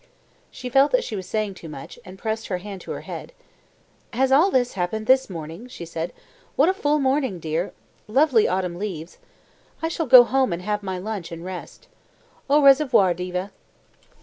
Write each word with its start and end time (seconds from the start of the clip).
She 0.49 0.67
felt 0.67 0.91
that 0.93 1.03
she 1.03 1.15
was 1.15 1.27
saying 1.27 1.53
too 1.53 1.69
much, 1.69 1.99
and 2.03 2.17
pressed 2.17 2.47
her 2.47 2.57
hand 2.57 2.81
to 2.81 2.91
her 2.93 3.01
head. 3.01 3.33
"Has 4.13 4.31
all 4.31 4.49
this 4.49 4.73
happened 4.73 5.05
this 5.05 5.29
morning?" 5.29 5.67
she 5.67 5.85
said. 5.85 6.11
"What 6.55 6.69
a 6.69 6.73
full 6.73 6.97
morning, 6.97 7.39
dear! 7.39 7.71
Lovely 8.07 8.47
autumn 8.47 8.79
leaves! 8.79 9.19
I 9.79 9.89
shall 9.89 10.07
go 10.07 10.23
home 10.23 10.53
and 10.53 10.63
have 10.63 10.81
my 10.81 10.97
lunch 10.97 11.31
and 11.31 11.45
rest. 11.45 11.87
Au 12.49 12.63
reservoir, 12.63 13.13
Diva." 13.13 13.51